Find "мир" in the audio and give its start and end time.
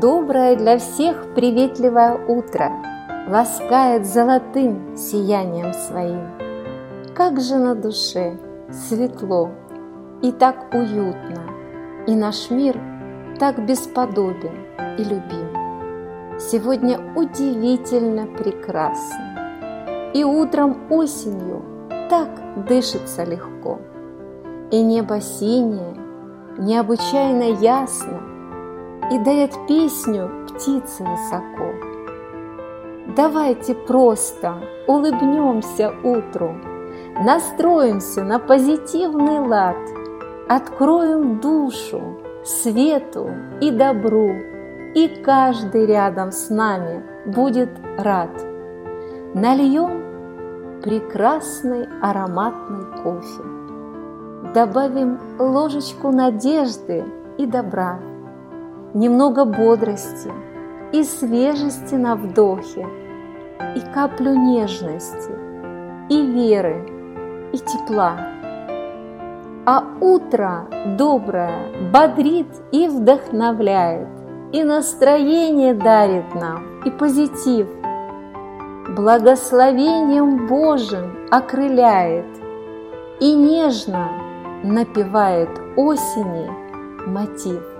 12.50-12.78